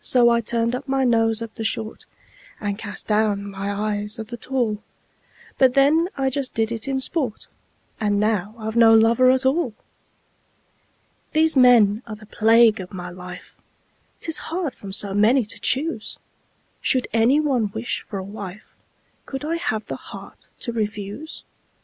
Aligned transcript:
So 0.00 0.28
I 0.28 0.40
turned 0.42 0.76
up 0.76 0.86
my 0.86 1.02
nose 1.02 1.42
at 1.42 1.56
the 1.56 1.64
short, 1.64 2.06
And 2.60 2.78
cast 2.78 3.08
down 3.08 3.50
my 3.50 3.68
eyes 3.72 4.16
at 4.16 4.28
the 4.28 4.36
tall; 4.36 4.78
But 5.58 5.74
then 5.74 6.08
I 6.16 6.30
just 6.30 6.54
did 6.54 6.70
it 6.70 6.86
in 6.86 7.00
sport 7.00 7.48
And 7.98 8.20
now 8.20 8.54
I've 8.58 8.76
no 8.76 8.94
lover 8.94 9.28
at 9.28 9.44
all! 9.44 9.74
These 11.32 11.56
men 11.56 12.04
are 12.06 12.14
the 12.14 12.26
plague 12.26 12.78
of 12.78 12.92
my 12.92 13.10
life: 13.10 13.56
'Tis 14.20 14.36
hard 14.54 14.72
from 14.72 14.92
so 14.92 15.12
many 15.14 15.44
to 15.44 15.58
choose! 15.58 16.20
Should 16.80 17.08
any 17.12 17.40
one 17.40 17.72
wish 17.74 18.02
for 18.02 18.20
a 18.20 18.24
wife, 18.24 18.76
Could 19.24 19.44
I 19.44 19.56
have 19.56 19.84
the 19.86 19.96
heart 19.96 20.48
to 20.60 20.70
refuse? 20.72 21.42